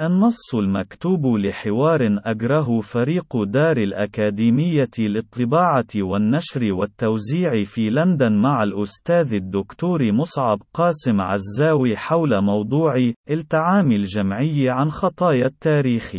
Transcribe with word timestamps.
النص 0.00 0.54
المكتوب 0.54 1.26
لحوار 1.26 2.00
أجره 2.24 2.80
فريق 2.80 3.42
دار 3.42 3.76
الأكاديمية 3.76 4.90
للطباعة 4.98 5.86
والنشر 5.96 6.72
والتوزيع 6.72 7.64
في 7.64 7.90
لندن 7.90 8.32
مع 8.32 8.62
الأستاذ 8.62 9.34
الدكتور 9.34 10.12
مصعب 10.12 10.58
قاسم 10.74 11.20
عزاوي 11.20 11.96
حول 11.96 12.44
موضوع 12.44 12.94
التعامي 13.30 13.96
الجمعي 13.96 14.70
عن 14.70 14.90
خطايا 14.90 15.46
التاريخ. 15.46 16.16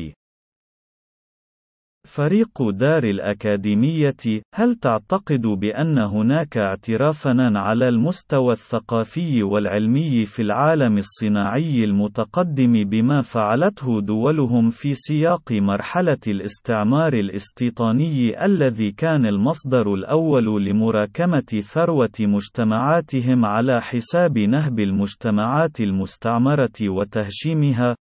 فريق 2.15 2.69
دار 2.69 3.03
الأكاديمية، 3.03 4.41
هل 4.55 4.75
تعتقد 4.75 5.41
بأن 5.41 5.97
هناك 5.97 6.57
اعترافًا 6.57 7.51
على 7.55 7.89
المستوى 7.89 8.51
الثقافي 8.51 9.43
والعلمي 9.43 10.25
في 10.25 10.41
العالم 10.41 10.97
الصناعي 10.97 11.83
المتقدم 11.83 12.83
بما 12.83 13.21
فعلته 13.21 14.01
دولهم 14.01 14.69
في 14.69 14.93
سياق 14.93 15.51
مرحلة 15.51 16.17
الاستعمار 16.27 17.13
الاستيطاني 17.13 18.45
الذي 18.45 18.91
كان 18.91 19.25
المصدر 19.25 19.93
الأول 19.93 20.65
لمراكمة 20.65 21.61
ثروة 21.73 22.19
مجتمعاتهم 22.19 23.45
على 23.45 23.81
حساب 23.81 24.37
نهب 24.37 24.79
المجتمعات 24.79 25.81
المستعمرة 25.81 26.79
وتهشيمها؟ 26.81 27.95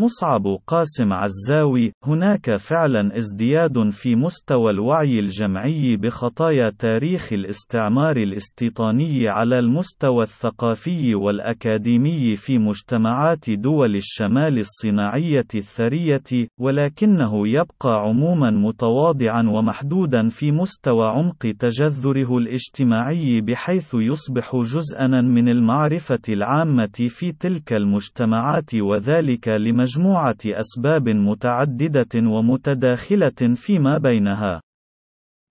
مصعب 0.00 0.58
قاسم 0.66 1.12
عزاوي 1.12 1.92
هناك 2.04 2.56
فعلا 2.56 3.16
ازدياد 3.16 3.90
في 3.90 4.14
مستوى 4.16 4.70
الوعي 4.70 5.18
الجمعي 5.18 5.96
بخطايا 5.96 6.70
تاريخ 6.78 7.32
الاستعمار 7.32 8.16
الاستيطاني 8.16 9.28
على 9.28 9.58
المستوى 9.58 10.22
الثقافي 10.22 11.14
والأكاديمي 11.14 12.36
في 12.36 12.58
مجتمعات 12.58 13.50
دول 13.50 13.96
الشمال 13.96 14.58
الصناعية 14.58 15.46
الثرية 15.54 16.48
ولكنه 16.60 17.48
يبقى 17.48 17.90
عموما 18.06 18.50
متواضعا 18.50 19.42
ومحدودا 19.48 20.28
في 20.28 20.52
مستوى 20.52 21.06
عمق 21.08 21.54
تجذره 21.58 22.38
الاجتماعي 22.38 23.40
بحيث 23.40 23.94
يصبح 23.94 24.56
جزءا 24.56 25.06
من 25.20 25.48
المعرفة 25.48 26.18
العامة 26.28 27.06
في 27.08 27.32
تلك 27.32 27.72
المجتمعات 27.72 28.74
وذلك 28.74 29.48
لمجموعة 29.48 29.87
مجموعة 29.88 30.36
أسباب 30.46 31.08
متعددة 31.08 32.08
ومتداخلة 32.14 33.54
فيما 33.54 33.98
بينها. 33.98 34.60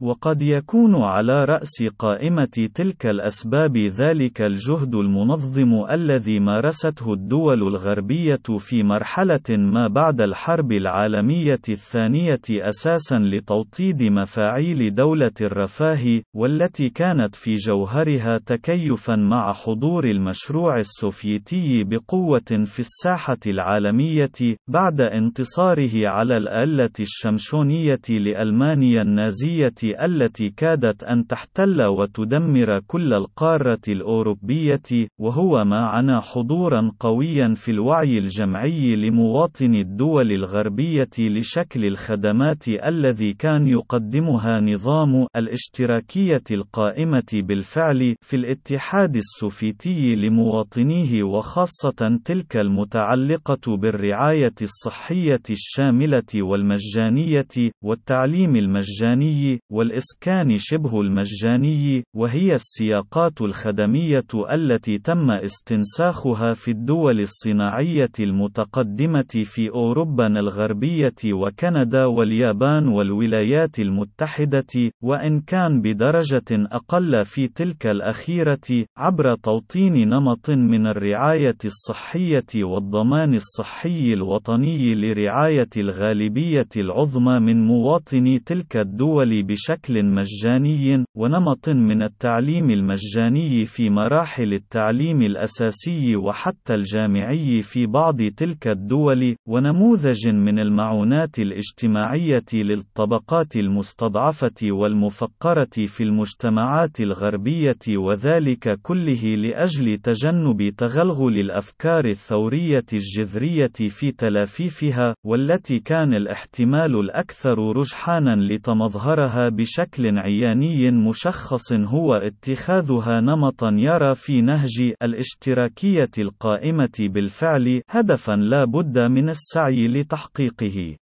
وقد 0.02 0.42
يكون 0.42 0.96
على 0.96 1.46
رأس 1.46 1.84
قائمة 2.00 2.70
تلك 2.76 3.06
الأسباب 3.06 3.78
ذلك 3.78 4.42
الجهد 4.42 4.96
المنظم 4.96 5.86
الذي 5.92 6.40
مارسته 6.40 7.14
الدول 7.14 7.62
الغربية 7.68 8.42
في 8.60 8.84
مرحلة 8.84 9.50
ما 9.50 9.88
بعد 9.88 10.22
الحرب 10.22 10.72
العالمية 10.72 11.62
الثانية 11.70 12.42
أساسًا 12.52 13.16
لتوطيد 13.16 14.04
مفاعيل 14.04 14.96
دولة 14.96 15.32
الرفاه، 15.42 16.22
والتي 16.36 16.90
كانت 16.90 17.36
في 17.36 17.56
جوهرها 17.56 18.38
تكيفًا 18.38 19.16
مع 19.16 19.54
حضور 19.54 20.06
المشروع 20.06 20.78
السوفيتي 20.78 21.84
بقوة 21.84 22.66
في 22.66 22.80
الساحة 22.80 23.40
العالمية، 23.48 24.32
بعد 24.68 25.02
انتصاره 25.02 26.08
على 26.08 26.38
الآلة 26.38 26.94
الشمشونية 27.00 28.02
لألمانيا 28.10 29.02
النازية 29.02 29.87
التي 30.06 30.50
كادت 30.50 31.04
أن 31.04 31.28
تحتل 31.28 31.82
وتدمر 31.82 32.80
كل 32.88 33.14
القارة 33.14 33.82
الأوروبية، 33.88 35.08
وهو 35.20 35.66
ما 35.66 35.86
عنا 35.86 36.22
حضورا 36.22 36.92
قويا 37.00 37.54
في 37.56 37.72
الوعي 37.72 38.18
الجمعي 38.18 38.96
لمواطن 38.96 39.76
الدول 39.76 40.32
الغربية 40.32 41.10
لشكل 41.20 41.86
الخدمات 41.86 42.68
الذي 42.68 43.34
كان 43.34 43.68
يقدمها 43.68 44.60
نظام 44.60 45.28
الاشتراكية 45.36 46.44
القائمة 46.52 47.24
بالفعل 47.34 48.16
في 48.22 48.36
الاتحاد 48.36 49.16
السوفيتي 49.16 50.16
لمواطنيه 50.16 51.24
وخاصة 51.24 52.20
تلك 52.26 52.58
المتعلقة 52.58 53.78
بالرعاية 53.78 54.54
الصحية 54.62 55.42
الشاملة 55.50 56.24
والمجانية 56.36 57.48
والتعليم 57.84 58.56
المجاني 58.56 59.60
والإسكان 59.78 60.58
شبه 60.58 61.02
المجاني، 61.02 62.04
وهي 62.16 62.56
السياقات 62.56 63.42
الخدمية 63.42 64.28
التي 64.52 64.98
تم 64.98 65.32
استنساخها 65.32 66.54
في 66.54 66.72
الدول 66.72 67.20
الصناعية 67.20 68.12
المتقدمة 68.20 69.44
في 69.44 69.70
أوروبا 69.70 70.28
الغربية 70.28 71.16
وكندا 71.34 72.06
واليابان 72.06 72.88
والولايات 72.88 73.80
المتحدة، 73.80 74.92
وإن 75.04 75.42
كان 75.42 75.82
بدرجة 75.82 76.52
أقل 76.52 77.26
في 77.26 77.48
تلك 77.48 77.88
الأخيرة، 77.88 78.86
عبر 78.98 79.36
توطين 79.36 80.10
نمط 80.10 80.50
من 80.50 80.88
الرعاية 80.88 81.58
الصحية 81.66 82.64
والضمان 82.64 83.34
الصحي 83.34 84.14
الوطني 84.14 84.96
لرعاية 84.96 85.70
الغالبية 85.78 86.70
العظمى 86.78 87.40
من 87.40 87.68
مواطني 87.68 88.40
تلك 88.40 88.78
الدول 88.78 89.44
بشكل 89.44 89.67
بشكل 89.68 90.06
مجاني، 90.06 91.06
ونمط 91.16 91.70
من 91.70 92.04
التعليم 92.04 92.70
المجاني 92.70 93.66
في 93.66 93.90
مراحل 93.90 94.54
التعليم 94.54 95.22
الأساسي 95.22 96.16
وحتى 96.16 96.76
الجامعي 96.76 97.62
في 97.62 97.86
بعض 97.86 98.22
تلك 98.24 98.68
الدول، 98.68 99.36
ونموذج 99.48 100.30
من 100.30 100.60
المعونات 100.60 101.40
الاجتماعية 101.40 102.46
للطبقات 102.54 103.56
المستضعفة 103.56 104.72
والمفقرة 104.72 105.86
في 105.88 106.04
المجتمعات 106.04 107.02
الغربية 107.02 107.98
وذلك 107.98 108.80
كله 108.82 109.36
لأجل 109.36 109.98
تجنب 109.98 110.70
تغلغل 110.78 111.40
الأفكار 111.40 112.06
الثورية 112.06 112.86
الجذرية 112.94 113.78
في 113.90 114.12
تلافيفها، 114.12 115.16
والتي 115.26 115.80
كان 115.80 116.14
الاحتمال 116.14 117.00
الأكثر 117.00 117.78
رجحانا 117.78 118.36
لتمظهرها 118.36 119.57
بشكل 119.58 120.18
عياني 120.18 120.92
مشخص 120.92 121.74
هو 121.74 122.14
اتخاذها 122.14 123.20
نمطا 123.20 123.70
يرى 123.74 124.16
في 124.16 124.42
نهج 124.42 124.94
الاشتراكية 125.04 126.12
القائمة 126.18 126.98
بالفعل 127.00 127.82
هدفا 127.90 128.32
لا 128.32 128.66
بد 128.66 129.00
من 129.00 129.30
السعي 129.30 129.88
لتحقيقه. 129.88 130.96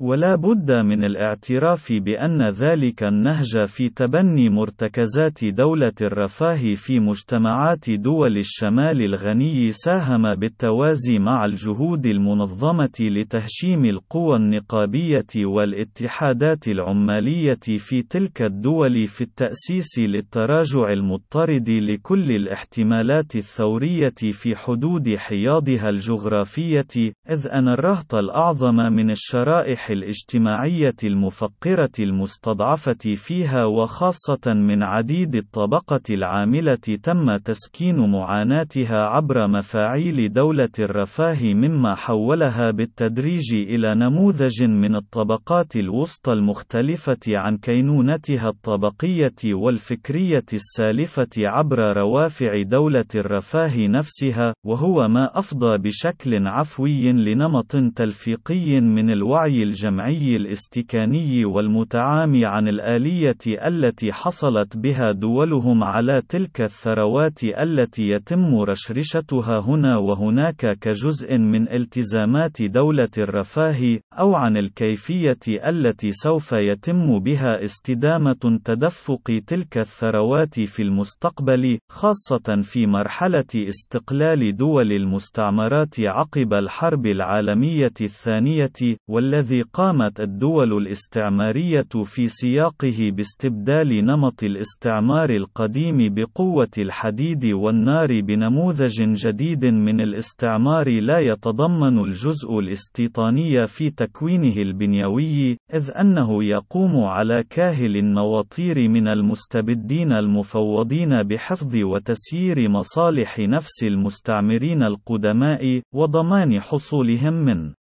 ولا 0.00 0.34
بد 0.36 0.72
من 0.72 1.04
الاعتراف 1.04 1.92
بأن 1.92 2.42
ذلك 2.42 3.02
النهج 3.02 3.64
في 3.66 3.88
تبني 3.88 4.48
مرتكزات 4.48 5.44
دولة 5.44 5.92
الرفاه 6.00 6.74
في 6.74 7.00
مجتمعات 7.00 7.90
دول 7.90 8.38
الشمال 8.38 9.02
الغني 9.02 9.72
ساهم 9.72 10.34
بالتوازي 10.34 11.18
مع 11.18 11.44
الجهود 11.44 12.06
المنظمة 12.06 12.90
لتهشيم 13.00 13.84
القوى 13.84 14.36
النقابية 14.36 15.26
والاتحادات 15.36 16.68
العمالية 16.68 17.60
في 17.78 18.02
تلك 18.02 18.42
الدول 18.42 19.06
في 19.06 19.20
التأسيس 19.20 19.98
للتراجع 19.98 20.92
المضطرد 20.92 21.70
لكل 21.70 22.30
الاحتمالات 22.32 23.36
الثورية 23.36 24.14
في 24.32 24.56
حدود 24.56 25.16
حياضها 25.16 25.88
الجغرافية، 25.88 27.12
إذ 27.30 27.48
أن 27.48 27.68
الرهط 27.68 28.14
الأعظم 28.14 28.76
من 28.76 29.10
الشرائح 29.10 29.87
الاجتماعية 29.90 30.96
المفقرة 31.04 31.90
المستضعفة 31.98 33.14
فيها 33.16 33.64
وخاصة 33.64 34.54
من 34.54 34.82
عديد 34.82 35.36
الطبقة 35.36 36.00
العاملة 36.10 36.74
تم 37.02 37.36
تسكين 37.36 38.10
معاناتها 38.10 38.96
عبر 38.96 39.48
مفاعيل 39.48 40.32
دولة 40.32 40.68
الرفاه 40.78 41.42
مما 41.42 41.94
حولها 41.94 42.70
بالتدريج 42.70 43.54
إلى 43.54 43.94
نموذج 43.94 44.62
من 44.62 44.96
الطبقات 44.96 45.76
الوسطى 45.76 46.32
المختلفة 46.32 47.20
عن 47.28 47.56
كينونتها 47.56 48.48
الطبقية 48.48 49.54
والفكرية 49.54 50.44
السالفة 50.52 51.28
عبر 51.38 51.96
روافع 51.96 52.62
دولة 52.62 53.04
الرفاه 53.14 53.86
نفسها، 53.86 54.54
وهو 54.66 55.08
ما 55.08 55.38
أفضى 55.38 55.78
بشكل 55.78 56.48
عفوي 56.48 57.12
لنمط 57.12 57.76
تلفيقي 57.96 58.80
من 58.80 59.10
الوعي 59.10 59.62
الجمعي 59.78 60.36
الاستكاني 60.36 61.44
والمتعامي 61.44 62.46
عن 62.46 62.68
الآلية 62.68 63.38
التي 63.46 64.12
حصلت 64.12 64.76
بها 64.76 65.12
دولهم 65.12 65.84
على 65.84 66.22
تلك 66.28 66.60
الثروات 66.60 67.44
التي 67.44 68.08
يتم 68.08 68.60
رشرشتها 68.60 69.60
هنا 69.60 69.96
وهناك 69.96 70.78
كجزء 70.80 71.38
من 71.38 71.72
التزامات 71.72 72.62
دولة 72.62 73.08
الرفاه، 73.18 73.98
أو 74.12 74.34
عن 74.34 74.56
الكيفية 74.56 75.38
التي 75.48 76.12
سوف 76.12 76.52
يتم 76.52 77.18
بها 77.18 77.64
استدامة 77.64 78.60
تدفق 78.64 79.40
تلك 79.46 79.78
الثروات 79.78 80.60
في 80.60 80.82
المستقبل، 80.82 81.78
خاصة 81.90 82.62
في 82.62 82.86
مرحلة 82.86 83.44
استقلال 83.56 84.56
دول 84.56 84.92
المستعمرات 84.92 86.00
عقب 86.00 86.54
الحرب 86.54 87.06
العالمية 87.06 87.94
الثانية، 88.00 88.96
والذي 89.10 89.64
قامت 89.72 90.20
الدول 90.20 90.72
الاستعمارية 90.72 91.88
في 92.04 92.26
سياقه 92.26 93.10
باستبدال 93.10 94.04
نمط 94.06 94.42
الاستعمار 94.42 95.30
القديم 95.30 96.14
بقوة 96.14 96.70
الحديد 96.78 97.46
والنار 97.46 98.20
بنموذج 98.20 99.02
جديد 99.02 99.66
من 99.66 100.00
الاستعمار 100.00 101.00
لا 101.00 101.18
يتضمن 101.18 101.98
الجزء 101.98 102.58
الاستيطاني 102.58 103.66
في 103.66 103.90
تكوينه 103.90 104.56
البنيوي، 104.56 105.56
إذ 105.74 105.90
أنه 106.00 106.44
يقوم 106.44 107.04
على 107.04 107.44
كاهل 107.50 107.96
النواطير 107.96 108.88
من 108.88 109.08
المستبدين 109.08 110.12
المفوضين 110.12 111.22
بحفظ 111.22 111.76
وتسيير 111.76 112.68
مصالح 112.68 113.38
نفس 113.38 113.82
المستعمرين 113.82 114.82
القدماء، 114.82 115.80
وضمان 115.94 116.60
حصولهم 116.60 117.32
من 117.32 117.77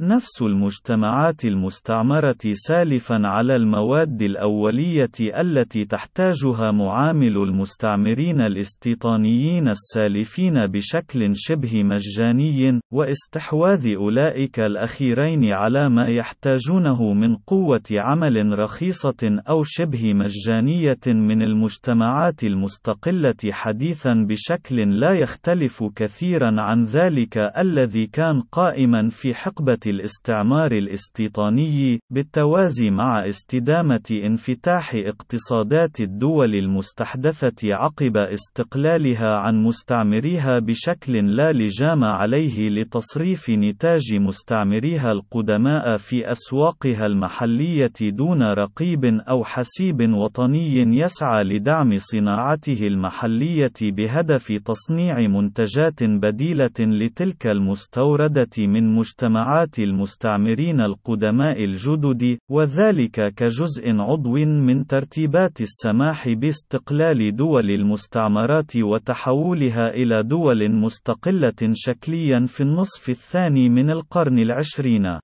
نفس 0.00 0.42
المجتمعات 0.42 1.44
المستعمرة 1.44 2.36
سالفًا 2.52 3.20
على 3.24 3.56
المواد 3.56 4.22
الأولية 4.22 5.10
التي 5.20 5.84
تحتاجها 5.84 6.70
معامل 6.70 7.36
المستعمرين 7.36 8.40
الاستيطانيين 8.40 9.68
السالفين 9.68 10.66
بشكل 10.66 11.32
شبه 11.36 11.82
مجاني، 11.82 12.80
واستحواذ 12.92 13.94
أولئك 13.94 14.60
الأخيرين 14.60 15.52
على 15.52 15.88
ما 15.88 16.06
يحتاجونه 16.06 17.12
من 17.12 17.36
قوة 17.36 17.82
عمل 17.92 18.58
رخيصة 18.58 19.38
أو 19.48 19.62
شبه 19.64 20.12
مجانية 20.14 21.06
من 21.06 21.42
المجتمعات 21.42 22.44
المستقلة 22.44 23.34
حديثًا 23.50 24.26
بشكل 24.28 25.00
لا 25.00 25.12
يختلف 25.12 25.84
كثيرًا 25.96 26.50
عن 26.58 26.84
ذلك 26.84 27.38
الذي 27.58 28.06
كان 28.06 28.40
قائمًا 28.40 29.08
في 29.10 29.34
حقبة 29.34 29.83
الاستعمار 29.86 30.72
الاستيطاني، 30.72 32.00
بالتوازي 32.10 32.90
مع 32.90 33.28
استدامة 33.28 34.20
انفتاح 34.24 34.94
اقتصادات 34.94 36.00
الدول 36.00 36.54
المستحدثة 36.54 37.74
عقب 37.74 38.16
استقلالها 38.16 39.36
عن 39.36 39.64
مستعمريها 39.64 40.58
بشكل 40.58 41.36
لا 41.36 41.52
لجام 41.52 42.04
عليه 42.04 42.68
لتصريف 42.68 43.50
نتاج 43.50 44.14
مستعمريها 44.14 45.10
القدماء 45.10 45.96
في 45.96 46.30
أسواقها 46.30 47.06
المحلية 47.06 47.92
دون 48.02 48.42
رقيب 48.42 49.04
أو 49.04 49.44
حسيب 49.44 50.12
وطني 50.12 50.98
يسعى 50.98 51.44
لدعم 51.44 51.98
صناعته 51.98 52.78
المحلية 52.82 53.72
بهدف 53.82 54.52
تصنيع 54.64 55.20
منتجات 55.20 56.02
بديلة 56.02 56.78
لتلك 56.80 57.46
المستوردة 57.46 58.50
من 58.58 58.94
مجتمعات 58.94 59.73
المستعمرين 59.78 60.80
القدماء 60.80 61.64
الجدد، 61.64 62.38
وذلك 62.50 63.34
كجزء 63.34 63.90
عضو 63.90 64.34
من 64.44 64.86
ترتيبات 64.86 65.60
السماح 65.60 66.28
باستقلال 66.28 67.36
دول 67.36 67.70
المستعمرات 67.70 68.76
وتحولها 68.76 69.88
إلى 69.88 70.22
دول 70.22 70.70
مستقلة 70.70 71.72
شكليا 71.72 72.46
في 72.46 72.60
النصف 72.60 73.08
الثاني 73.08 73.68
من 73.68 73.90
القرن 73.90 74.38
العشرين. 74.38 75.18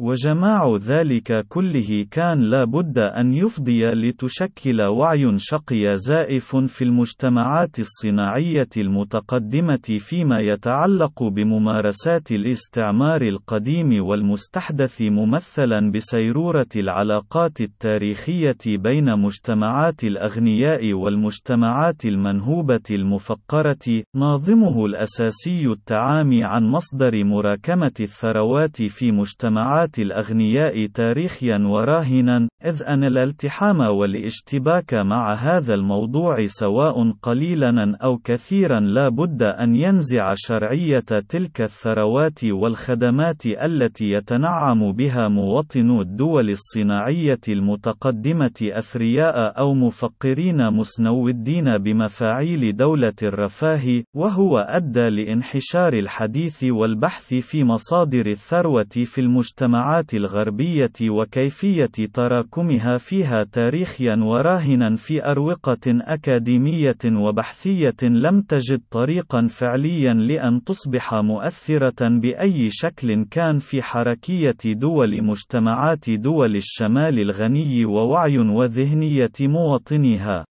وجماع 0.00 0.76
ذلك 0.76 1.46
كله 1.48 2.06
كان 2.10 2.40
لا 2.40 2.64
بد 2.64 2.98
أن 2.98 3.32
يفضي 3.32 3.86
لتشكل 3.86 4.82
وعي 4.82 5.38
شقي 5.38 5.96
زائف 5.96 6.56
في 6.56 6.84
المجتمعات 6.84 7.78
الصناعية 7.78 8.68
المتقدمة 8.76 9.98
فيما 9.98 10.40
يتعلق 10.40 11.22
بممارسات 11.22 12.32
الاستعمار 12.32 13.22
القديم 13.22 14.04
والمستحدث 14.06 15.02
ممثلا 15.02 15.90
بسيرورة 15.92 16.68
العلاقات 16.76 17.60
التاريخية 17.60 18.58
بين 18.66 19.18
مجتمعات 19.18 20.04
الأغنياء 20.04 20.92
والمجتمعات 20.92 22.04
المنهوبة 22.04 22.80
المفقرة، 22.90 24.02
ناظمه 24.14 24.86
الأساسي 24.86 25.66
التعامي 25.66 26.44
عن 26.44 26.64
مصدر 26.64 27.24
مراكمة 27.24 27.92
الثروات 28.00 28.82
في 28.82 29.12
مجتمعات 29.12 29.89
الأغنياء 29.98 30.86
تاريخيا 30.86 31.58
وراهنا، 31.58 32.48
إذ 32.64 32.82
أن 32.82 33.04
الالتحام 33.04 33.80
والاشتباك 33.80 34.94
مع 34.94 35.34
هذا 35.34 35.74
الموضوع 35.74 36.36
سواء 36.44 37.10
قليلا 37.22 37.96
أو 38.02 38.18
كثيرا 38.18 38.80
لا 38.80 39.08
بد 39.08 39.42
أن 39.42 39.74
ينزع 39.74 40.32
شرعية 40.36 41.00
تلك 41.28 41.60
الثروات 41.60 42.44
والخدمات 42.44 43.46
التي 43.46 44.10
يتنعم 44.10 44.92
بها 44.92 45.28
مواطنو 45.28 46.00
الدول 46.00 46.50
الصناعية 46.50 47.40
المتقدمة 47.48 48.60
أثرياء 48.62 49.58
أو 49.58 49.74
مفقرين 49.74 50.66
مسنودين 50.66 51.78
بمفاعيل 51.78 52.76
دولة 52.76 53.14
الرفاه، 53.22 54.02
وهو 54.14 54.58
أدى 54.58 55.08
لانحشار 55.08 55.92
الحديث 55.92 56.64
والبحث 56.64 57.34
في 57.34 57.64
مصادر 57.64 58.26
الثروة 58.26 58.84
في 59.04 59.20
المجتمع 59.20 59.79
المجتمعات 59.80 60.14
الغربية 60.14 61.10
وكيفية 61.10 62.06
تراكمها 62.14 62.98
فيها 62.98 63.44
تاريخيا 63.52 64.16
وراهنا 64.16 64.96
في 64.96 65.24
أروقة 65.24 65.80
أكاديمية 65.86 66.98
وبحثية 67.06 67.96
لم 68.02 68.40
تجد 68.42 68.80
طريقا 68.90 69.46
فعليا 69.46 70.14
لأن 70.14 70.64
تصبح 70.64 71.14
مؤثرة 71.14 72.08
بأي 72.08 72.70
شكل 72.70 73.24
كان 73.30 73.58
في 73.58 73.82
حركية 73.82 74.56
دول 74.66 75.24
مجتمعات 75.24 76.10
دول 76.10 76.56
الشمال 76.56 77.18
الغني 77.18 77.84
ووعي 77.84 78.38
وذهنية 78.38 79.32
مواطنيها. 79.40 80.44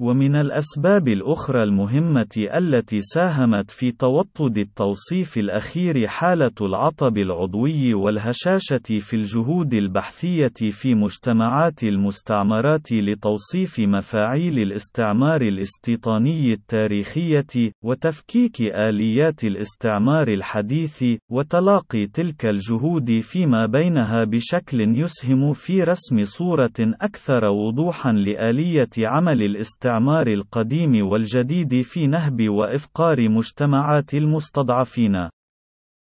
ومن 0.00 0.36
الأسباب 0.36 1.08
الأخرى 1.08 1.62
المهمة 1.62 2.46
التي 2.54 3.00
ساهمت 3.00 3.70
في 3.70 3.92
توطد 3.92 4.58
التوصيف 4.58 5.38
الأخير 5.38 6.06
حالة 6.06 6.52
العطب 6.60 7.18
العضوي 7.18 7.94
والهشاشة 7.94 8.98
في 9.00 9.14
الجهود 9.14 9.74
البحثية 9.74 10.52
في 10.70 10.94
مجتمعات 10.94 11.82
المستعمرات 11.82 12.92
لتوصيف 12.92 13.80
مفاعيل 13.80 14.58
الاستعمار 14.58 15.42
الاستيطاني 15.42 16.52
التاريخية، 16.52 17.72
وتفكيك 17.84 18.60
آليات 18.60 19.44
الاستعمار 19.44 20.28
الحديث، 20.28 21.04
وتلاقي 21.30 22.06
تلك 22.06 22.46
الجهود 22.46 23.20
فيما 23.20 23.66
بينها 23.66 24.24
بشكل 24.24 24.80
يسهم 24.80 25.52
في 25.52 25.82
رسم 25.82 26.24
صورة 26.24 26.78
أكثر 26.80 27.44
وضوحًا 27.44 28.12
لآلية 28.12 28.90
عمل 28.98 29.42
الاستعمار 29.42 29.89
الاستعمار 29.90 30.26
القديم 30.26 31.06
والجديد 31.06 31.82
في 31.82 32.06
نهب 32.06 32.48
وإفقار 32.48 33.28
مجتمعات 33.28 34.14
المستضعفين. 34.14 35.16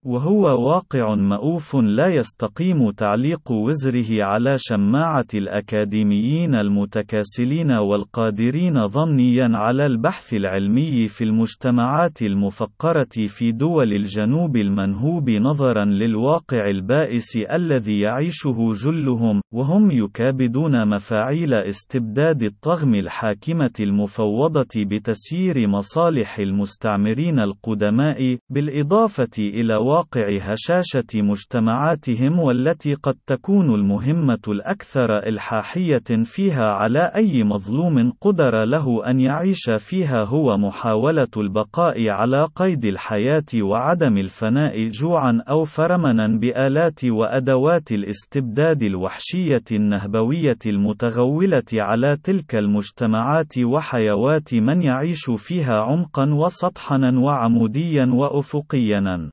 وهو 0.06 0.42
واقع 0.68 1.14
مأوف 1.14 1.76
لا 1.76 2.06
يستقيم 2.06 2.90
تعليق 2.90 3.52
وزره 3.52 4.24
على 4.24 4.56
شماعة 4.58 5.26
الأكاديميين 5.34 6.54
المتكاسلين 6.54 7.72
والقادرين 7.72 8.86
ضمنيا 8.86 9.50
على 9.54 9.86
البحث 9.86 10.34
العلمي 10.34 11.08
في 11.08 11.24
المجتمعات 11.24 12.22
المفقرة 12.22 13.26
في 13.28 13.52
دول 13.52 13.92
الجنوب 13.92 14.56
المنهوب 14.56 15.30
نظرا 15.30 15.84
للواقع 15.84 16.66
البائس 16.66 17.36
الذي 17.36 18.00
يعيشه 18.00 18.72
جلهم، 18.72 19.40
وهم 19.54 19.90
يكابدون 19.90 20.88
مفاعيل 20.88 21.54
استبداد 21.54 22.42
الطغم 22.42 22.94
الحاكمة 22.94 23.72
المفوضة 23.80 24.68
بتسيير 24.76 25.68
مصالح 25.68 26.38
المستعمرين 26.38 27.38
القدماء، 27.38 28.38
بالإضافة 28.50 29.38
إلى 29.38 29.74
واقع 29.92 30.38
هشاشة 30.40 31.04
مجتمعاتهم 31.14 32.38
والتي 32.38 32.94
قد 32.94 33.14
تكون 33.26 33.74
المهمة 33.74 34.38
الأكثر 34.48 35.18
إلحاحية 35.28 36.24
فيها 36.24 36.64
على 36.64 37.12
أي 37.14 37.44
مظلوم 37.44 38.12
قدر 38.20 38.64
له 38.64 39.10
أن 39.10 39.20
يعيش 39.20 39.70
فيها 39.78 40.24
هو 40.24 40.56
محاولة 40.56 41.28
البقاء 41.36 42.08
على 42.08 42.48
قيد 42.56 42.84
الحياة 42.84 43.52
وعدم 43.62 44.18
الفناء 44.18 44.88
جوعا 44.88 45.42
أو 45.48 45.64
فرمنا 45.64 46.38
بآلات 46.38 47.04
وأدوات 47.04 47.92
الاستبداد 47.92 48.82
الوحشية 48.82 49.64
النهبوية 49.72 50.58
المتغولة 50.66 51.72
على 51.74 52.16
تلك 52.24 52.54
المجتمعات 52.54 53.58
وحيوات 53.58 54.54
من 54.54 54.82
يعيش 54.82 55.30
فيها 55.36 55.80
عمقا 55.80 56.34
وسطحنا 56.34 57.20
وعموديا 57.20 58.06
وأفقيا. 58.06 59.30